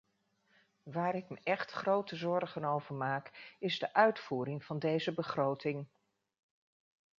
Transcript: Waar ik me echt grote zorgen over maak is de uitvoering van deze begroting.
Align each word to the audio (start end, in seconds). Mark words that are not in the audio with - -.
Waar 0.83 1.15
ik 1.15 1.29
me 1.29 1.39
echt 1.43 1.71
grote 1.71 2.15
zorgen 2.15 2.63
over 2.65 2.95
maak 2.95 3.55
is 3.59 3.79
de 3.79 3.93
uitvoering 3.93 4.65
van 4.65 4.79
deze 4.79 5.13
begroting. 5.13 5.87